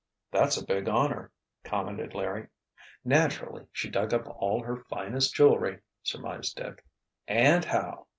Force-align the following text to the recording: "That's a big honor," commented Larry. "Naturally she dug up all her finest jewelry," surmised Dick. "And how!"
"That's 0.31 0.57
a 0.59 0.65
big 0.65 0.89
honor," 0.89 1.31
commented 1.63 2.15
Larry. 2.15 2.47
"Naturally 3.05 3.67
she 3.71 3.87
dug 3.87 4.15
up 4.15 4.25
all 4.25 4.63
her 4.63 4.75
finest 4.89 5.35
jewelry," 5.35 5.77
surmised 6.01 6.55
Dick. 6.55 6.83
"And 7.27 7.63
how!" 7.63 8.07